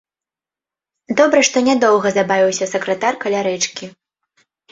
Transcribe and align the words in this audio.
Добра 1.19 1.41
што 1.49 1.57
не 1.67 1.75
доўга 1.83 2.13
забавіўся 2.17 2.69
сакратар 2.73 3.13
каля 3.27 3.39
рэчкі. 3.49 3.85